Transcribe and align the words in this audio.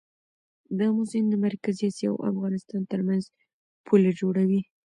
د 0.77 0.79
امو 0.89 1.03
سیند 1.11 1.27
د 1.31 1.35
مرکزي 1.45 1.83
اسیا 1.87 2.09
او 2.13 2.17
افغانستان 2.31 2.81
ترمنځ 2.91 3.23
پوله 3.85 4.11
جوړوي. 4.19 4.61